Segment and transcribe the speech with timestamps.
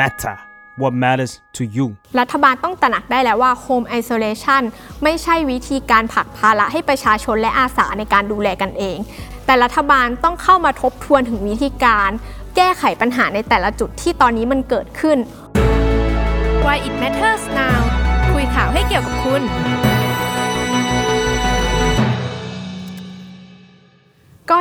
[0.00, 0.36] matter
[0.80, 1.86] what matters to you
[2.20, 4.62] รัฐบาลต้องตระหนักได้แล้วว่า Home Isolation
[5.02, 8.98] ไม่ใช่วิธีการผลักภาระให้ประชาชนและอาสาในการดูแลกันเอง
[9.46, 12.10] แต่รัฐบาลต้องเข้ามาทบทวนถึงวิธีการ
[12.56, 15.18] แก้ไขปัญหาในแต่ละจุดที่ตอนนี้มันเกิดขึ้น
[16.64, 17.80] Why it matters now
[18.32, 19.42] คุยข่าวให้เกี่ยวกับคุณ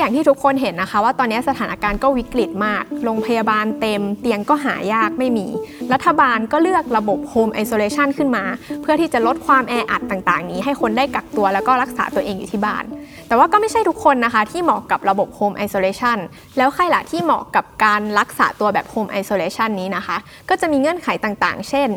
[0.00, 5.46] อย่างที่ทุกคนเห็นนะคะ ว่าตอนนี้สถานการณ์ก็วิกฤตมาก โรงพยาบาลเต็ม เตียงก็หายากไม่มี
[5.92, 8.44] รัฐบาลก็เลือกระบบโฮมไอโซเลชันขึ้นมา
[8.82, 12.84] เพื่อที่จะลดความแออัดต่างๆ นี้ให้คนได้กักตัวแล้วก็รักษาตัวเองอยู่ที่บ้าน
[13.30, 16.18] แต่ว่าก็ไม่ใช่ทุกคนนะคะ ที่เหมาะกับระบบ Home Isolation
[16.56, 20.16] แล้วใครล่ะที่เหมาะกับการรักษาตัวแบบ Home Isolation นี้นะคะ
[20.48, 21.88] ก็จะมีเงื่อนไขต่างๆ เช่น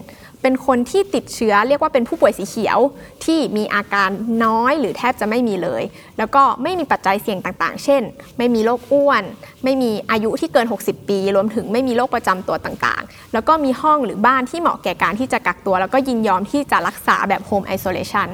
[0.42, 2.80] เป็นคนที่ติดเชื้อเรียกว่าเป็นผู้ป่วยสีเขียว
[3.26, 4.09] ที่มีอาการ
[4.46, 5.84] น้อยหรือแทบจะไม่มีเลย
[6.18, 8.02] แล้วก็ไม่มีปัจจัยเสี่ยงต่างๆ เช่น
[8.38, 9.23] ไม่มีโรคอ้วน
[9.64, 18.30] ไม่มีอายุที่เกิน 60 ปี รวมถึงไม่มีโรคประจำตัวต่างๆ แล้วก็มีห้องหรือบ้านที่เหมาะแก่การที่จะกักตัว แล้วก็ยินยอมที่จะรักษาแบบ Home Isolation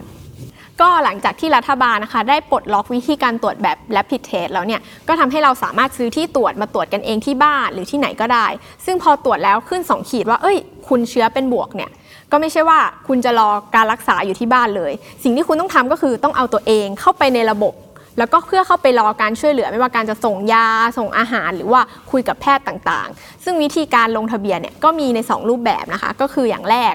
[0.81, 8.47] ก็หลังจากที่รัฐบาลนะคะได้ปลดล็อกวิธีการตรวจแบบ rapid test แล้วเนี่ยก็ทำให้เราสามารถซื้อที่ตรวจมาตรวจกันเองที่บ้านหรือที่ไหนก็ได้
[8.85, 11.89] ซึ่งพอตรวจแล้วขึ้น 2 ขีดว่าเอ้ย คุณเชื้อเป็นบวกเนี่ย
[12.31, 14.91] ก็ไม่ใช่ว่าคุณจะรอการรักษาอยู่ที่บ้านเลย
[15.23, 17.73] สิ่งที่คุณต้องทำก็คือต้องเอาตัวเองเข้าไปในระบบ
[18.17, 26.93] แล้วก็เพื่อเข้าไปรอการช่วยเหลือไม่ว่าการจะส่งยา ส่งอาหาร หรือว่าคุยกับแพทย์ต่างๆ ซึ่งวิธีการลงทะเบียนเนี่ยก็มีใน 2 รูปแบบนะคะ ก็คืออย่างแรก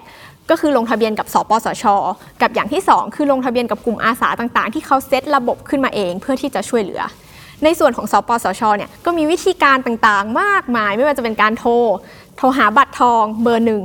[0.51, 1.85] ก็คือลงทะเบียนกับสปสช
[2.43, 7.03] กับอย่างที่ 2 คือลงทะเบียนกับกลุ่มอาสาต่างๆ ที่เขาเซตระบบขึ้นมาเองเพื่อที่จะช่วยเหลือ
[7.65, 11.73] ในส่วนของสปสชเนี่ยก็มีวิธีการต่างๆ มากมาย ไม่ว่าจะเป็นการโทร
[12.37, 13.85] โทรหาบัตร ทองเบอร์หนึ่ง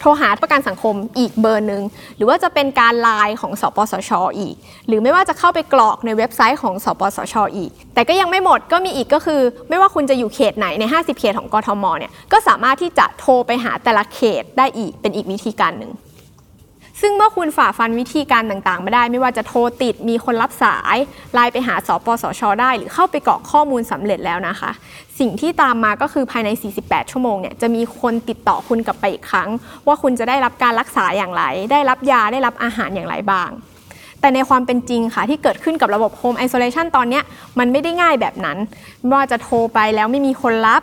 [0.00, 1.82] โทรหาประกันสังคมอีกเบอร์หนึ่ง
[2.16, 4.54] หรือว่าจะเป็นการไลน์ของสปสชอีก
[4.86, 15.92] หรือไม่ว่าจะเข้าไปกรอกในเว็บไซต์ของสปสชอีก แต่ก็ยังไม่หมดก็มีอีกก็คือ ไม่ว่าคุณจะอยู่เขตไหนใน 50 เขตของกทมเนี่ยก็สามารถที่จะโทรไปหาแต่ละเขตได้อีกเป็นอีกวิธีการหนึ่ง
[17.00, 20.96] ซึ่งเมื่อคุณฝ่าฟันวิธีการต่างๆไม่ได้ ไม่ว่าจะโทรติดมีคนรับสาย
[21.34, 24.70] ไลน์ไปหาสปสช ได้ หรือเข้าไปกรอกข้อมูลสำเร็จแล้วนะคะ
[25.18, 26.48] สิ่งที่ตามมาก็คือภายใน
[26.80, 29.48] 48 ชั่วโมงเนี่ยจะมีคนติดต่อคุณกลับไปอีกครั้ง
[29.86, 31.42] ว่าคุณจะได้รับการรักษาอย่างไร
[31.72, 33.50] ได้รับยาได้รับอาหารอย่างไรบ้าง
[34.20, 37.20] แต่ในความเป็นจริงค่ะ ที่เกิดขึ้นกับระบบ Home Isolation ตอนนี้
[37.58, 38.58] มันไม่ได้ง่ายแบบนั้น
[39.04, 40.80] ไม่ว่าจะโทรไปแล้วไม่มีคนรับ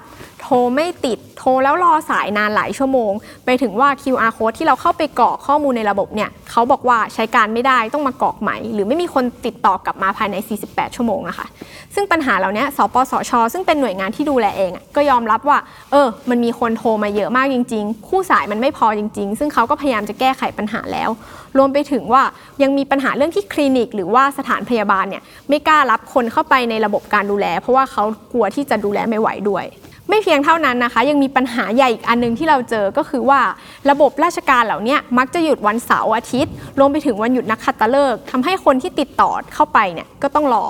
[0.48, 3.12] โทรไม่ติดโทรแล้วรอสายนานหลายชั่วโมง
[3.46, 10.36] ไปถึงว่า QR code ที่เราเข้าไปกรอกข้อมูลในระบบเนี่ยเขาบอกว่าใช้การไม่ได้ต้องมากรอกใหม่ หรือไม่มีคนติดต่อกลับมาภายใน
[10.68, 11.48] 48 ชั่วโมงนะคะ
[11.96, 15.58] ซึ่งปัญหาเหล่านี้สปสช ซึ่งเป็นหน่วยงานที่ดูแลเองก็ยอมรับว่า
[15.92, 21.10] เออ มันมีคนโทรมาเยอะมากจริง ๆ คู่สายมันไม่พอจริง ๆ ซึ่งเขาก็พยายามจะแก้ไขปัญหาแล้ว
[21.58, 22.24] รวมไปถึงว่า
[22.64, 28.04] ยังมีปัญหาเรื่องที่คลินิก หรือว่าสถานพยาบาลเนี่ยไม่กล้ารับคนเข้าไปในระบบการดูแล เพราะว่าเขา
[28.34, 29.66] กลัวที่จะดูแลไม่ไหวด้วย
[30.10, 33.42] ไม่เพียงเท่านั้นนะคะ ยังมีปัญหาใหญ่อีกอันหนึงที่เราเจอก็คือว่า
[33.90, 40.66] ระบบราชการเหล่านี้มักจะหยุดวันเสาร์อาทิตย์รวมไปถึงวันหยุดนักขัตฤกษ์ทำให้คนที่ติดต่อเข้าไปเนี่ยก็ต้องรอ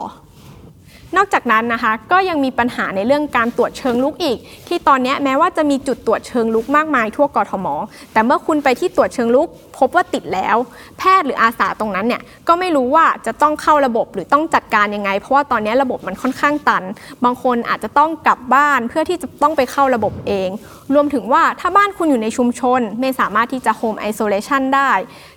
[1.18, 4.38] นอกจากนั้นนะคะก็ยังมีปัญหาในเรื่องการตรวจเชิงลุกอีก
[4.68, 7.68] ที่ตอนนี้แม้ว่าจะมีจุดตรวจเชิงลุกมากมายทั่วกทม
[8.14, 10.58] แต่เมื่อคุณไปที่ตรวจเชิงลุก พบว่าติดแล้ว
[11.00, 16.84] แพทย์หรืออาสาตรงนั้นเนี่ยก็ไม่รู้ว่าจะต้องเข้าระบบหรือต้องจัดการยังไง เพราะว่าตอนนี้ระบบมันค่อนข้างตัน
[17.24, 20.50] บางคนอาจจะต้องกลับบ้านเพื่อที่จะต้องไปเข้าระบบเอง
[20.94, 24.92] รวมถึงว่าถ้าบ้านคุณอยู่ในชุมชน ไม่สามารถที่จะโฮมไอโซเลชันได้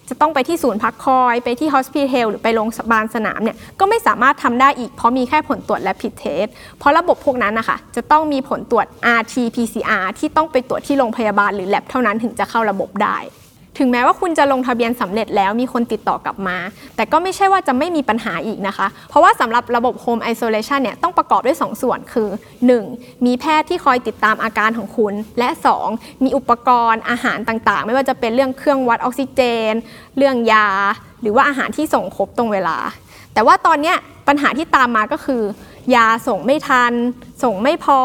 [0.09, 6.47] จะต้องไปที่ศูนย์พักคอย ไปที่ฮอสพิทอลหรือไปโรงพยาบาลสนามเนี่ยก็ไม่สามารถทำได้อีก เพราะมีแค่ผลตรวจและผิดเทส
[6.79, 8.87] เพราะระบบพวกนั้นนะคะจะต้องมีผลตรวจ
[9.19, 13.17] RT PCR ที่ต้องไปตรวจที่โรงพยาบาลหรือแลบเท่านั้นถึงจะเข้าระบบได้
[13.79, 16.57] ถึงแม้ว่าคุณจะลงทะเบียนสำเร็จแล้วมีคนติดต่อกลับมา
[16.97, 22.29] แต่ก็ไม่ใช่ว่าจะไม่มีปัญหาอีกนะคะ เพราะว่าสำหรับระบบ Home Isolation เนี่ยต้องประกอบด้วย2ส่วนคือ
[22.77, 23.27] 1.
[23.27, 25.49] มีแพทย์ที่คอยติดตามอาการของคุณ และ
[25.87, 26.25] 2.
[26.25, 29.41] มีอุปกรณ์อาหารต่างๆ ไม่ว่าจะเป็นเรื่องเครื่องวัดออกซิเจ
[29.71, 29.73] น
[30.17, 30.69] เรื่องยา
[31.23, 32.77] หรือว่าอาหารที่ส่งครบตรงเวลา
[33.35, 33.95] แต่ว่าตอนนี้
[34.29, 35.43] ปัญหาที่ตามมาก็คือ
[35.95, 36.93] ยาส่งไม่ทัน
[37.43, 38.01] ส่งไม่พอ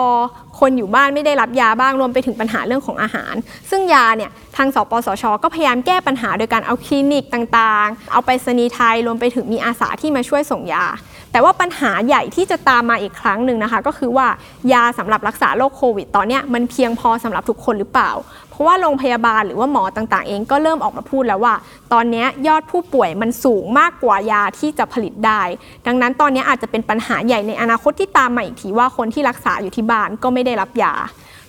[0.60, 3.34] คนอยู่บ้านไม่ได้รับยาบ้างรวมไปถึงปัญหาเรื่องของอาหาร
[3.70, 10.86] ซึ่งยาเนี่ย ทางสปสช ก็พยายามแก้ปัญหาโดยการเอาคลินิกต่างๆ เอาไปสนีไทยรวมไปถึงมีอาสาที่มาช่วยส่งยา
[11.32, 14.28] แต่ว่าปัญหาใหญ่ที่จะตามมาอีกครั้งหนึ่งนะคะ ก็คือว่า
[14.74, 18.12] ยาสำหรับรักษาโรคโควิดตอนนี้มันเพียงพอสำหรับทุกคนหรือเปล่า
[18.50, 21.56] เพราะว่าโรงพยาบาลหรือว่าหมอต่างๆ เองก็เริ่มออกมาพูดแล้วว่า
[21.94, 25.42] ตอนนี้ยอดผู้ป่วยมันสูงมากกว่ายาที่จะผลิตได้
[25.88, 30.94] ดังนั้นตอนนี้อาจจะเป็นปัญหาใหญ่ในอนาคตที่ตามมาอีกทีว่าคนที่รักษาอยู่ที่บ้านก็ไม่ได้รับยา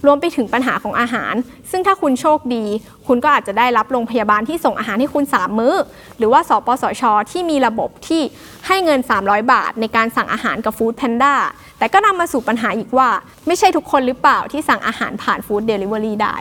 [0.06, 1.34] รวมไปถึงปัญหาของอาหาร
[1.70, 2.64] ซึ่งถ้าคุณโชคดี
[3.06, 5.74] คุณก็อาจจะได้รับโรงพยาบาลที่ส่งอาหารให้คุณ 3 มื้อ
[6.18, 8.22] หรือว่าสปสช ที่มีระบบที่
[8.66, 11.34] ให้เงิน 300 บาท ในการสั่งอาหารกับ foodpanda
[11.78, 13.08] แต่ก็นำมาสู่ปัญหาอีกว่า
[13.46, 16.36] ไม่ใช่ทุกคนหรือเปล่าที่สั่งอาหารผ่าน food delivery ได้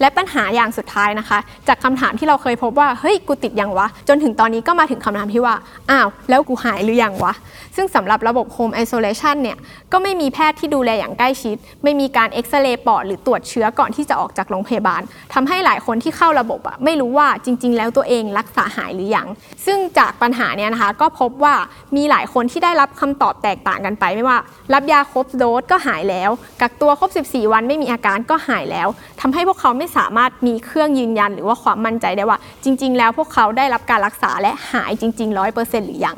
[0.00, 1.38] และปัญหาอย่างสุดท้ายนะคะ
[1.68, 5.54] จากคำถามที่เราเคยพบว่าเฮ้ยกูติดยังวะ จนถึงตอนนี้ก็มาถึงคำถามที่ว่า
[5.90, 7.34] อ้าวแล้วกูหายหรือยังวะ
[7.76, 9.58] ซึ่งสำหรับระบบ Home Isolation เนี่ย
[9.92, 15.02] ก็ไม่มีแพทย์ที่ดูแลอย่างใกล้ชิด ไม่มีการเอ็กซเรย์ปอดหรือตรวจเชื้อก่อนที่จะออกจากโรงพยาบาล
[15.34, 19.26] ทำให้หลายคนที่เข้าระบบอะไม่รู้ว่าจริง ๆ แล้วตัวเองรักษาหายหรือยัง
[19.66, 21.54] ซึ่งจากปัญหาเนี้ยนะคะ ก็พบว่า
[21.96, 24.38] มีหลายคนที่ได้รับคำตอบแตกต่างกันไปไม่ว่า
[24.74, 26.30] รับยาครบโดสก็หายแล้ว
[26.60, 28.88] กักตัวครบ 14 วันไม่มีอาการก็หายแล้ว
[29.20, 36.16] ทำให้พวกเขาไม่ไม่สามารถมีเครื่องยืนยันหรือว่าความมั่นใจได้ว่า จริง ๆ แล้วพวกเขาได้รับการรักษาและหายจริง ๆ 100%หรือยัง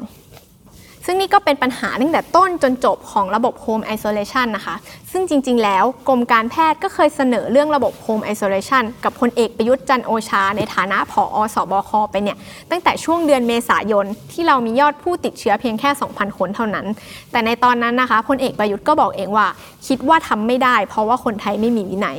[1.04, 4.76] ซึ่งนี่ก็เป็นปัญหาตั้งแต่ต้นจนจบของระบบ Home Isolation นะคะ
[5.12, 12.36] ซึ่งจริง ๆ แล้วกรมการแพทย์ก็เคยเสนอเรื่องระบบ Home Isolation กับพลเอกประยุทธ์จันโอชา ในฐานะผออสบคไปเนี่ย
[12.70, 16.86] ตั้งแต่ช่วงเดือนเมษายนที่เรามียอดผู้ติดเชื้อเพียงแค่ 2,000 คนเท่านั้น
[17.32, 19.46] แต่ในตอนนั้นนะคะพลเอกประยุทธ์ก็บอกเองว่า
[19.86, 22.18] คิดว่าทำไม่ได้ เพราะว่าคนไทยไม่มีวินัย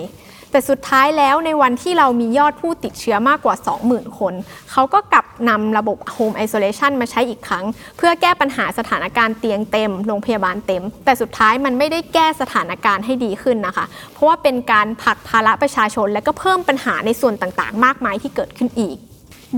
[0.51, 3.55] แต่สุดท้ายแล้วในวันที่เรามียอดผู้ติดเชื้อมากกว่า
[3.87, 4.33] 20,000 คน
[4.71, 7.65] เขาก็กลับนำระบบ Home Isolation มาใช้อีกครั้ง
[7.97, 18.97] เพื่อแก้ปัญหาสถานการณ์เตียงเต็ม โรงพยาบาลเต็ม แต่สุดท้ายมันไม่ได้แก้สถานการณ์ให้ดีขึ้นนะคะ เพราะว่าเป็นการผลักภาระประชาชน และก็เพิ่มปัญหาในส่วนต่างๆ มากมายที่เกิดขึ้นอีก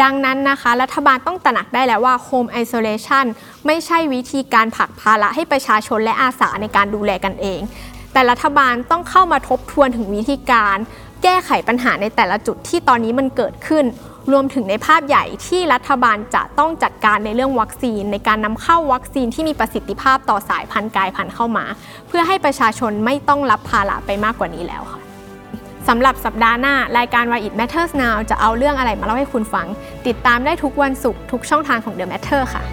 [0.03, 3.25] ดังนั้นนะคะ รัฐบาลต้องตระหนักได้แล้วว่า Home Isolation
[3.65, 7.62] ไม่ใช่วิธีการผลักภาระให้ประชาชนและอาสาในการดูแลกันเอง
[8.14, 10.78] แต่รัฐบาลต้องเข้ามาทบทวนถึงวิธีการ
[11.24, 13.86] แก้ไขปัญหาในแต่ละจุดที่ตอนนี้มันเกิดขึ้น
[14.32, 21.66] รวมถึงในภาพใหญ่ที่รัฐบาลจะต้องจัดการในเรื่องวัคซีน ในการนำเข้าวัคซีนที่มีประสิทธิภาพต่อสายพันธุ์กายพันธุ์เข้ามา
[22.08, 25.02] เพื่อให้ประชาชนไม่ต้องรับภาระไปมากกว่านี้แล้วค่ะ
[25.88, 29.68] สำหรับสัปดาห์หน้ารายการ Why It Matters Now จะเอาเรื่องอะไรมาเล่าให้คุณฟัง
[30.08, 32.64] ติดตามได้ทุกวันศุกร์ทุกช่องทางของ The Matter ค่ะ